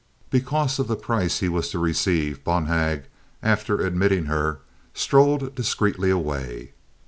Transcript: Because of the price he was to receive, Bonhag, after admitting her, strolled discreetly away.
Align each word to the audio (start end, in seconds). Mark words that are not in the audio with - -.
Because 0.31 0.79
of 0.79 0.87
the 0.87 0.95
price 0.95 1.41
he 1.41 1.47
was 1.47 1.69
to 1.69 1.77
receive, 1.77 2.43
Bonhag, 2.43 3.03
after 3.43 3.85
admitting 3.85 4.25
her, 4.25 4.57
strolled 4.95 5.53
discreetly 5.53 6.09
away. 6.09 6.71